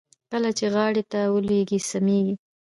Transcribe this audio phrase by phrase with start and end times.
[0.31, 2.35] کله چې غاړې ته ولوېږي سميږي.